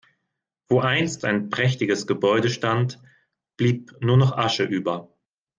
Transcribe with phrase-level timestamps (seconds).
[0.67, 2.99] Wo einst ein prächtiges Gebäude stand,
[3.55, 5.15] blieb nur noch Asche über.